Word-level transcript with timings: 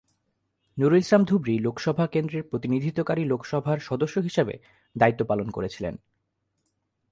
নুরুল 0.77 0.97
ইসলাম 0.97 1.23
ধুবড়ী 1.23 1.55
লোকসভা 1.59 2.05
কেন্দ্রের 2.07 2.43
প্রতিনিধিত্বকারী 2.43 3.23
লোকসভার 3.25 3.79
সদস্য 3.79 4.15
হিসাবে 4.19 4.55
দায়িত্ব 4.95 5.21
পালন 5.25 5.47
করেছিলেন। 5.49 5.95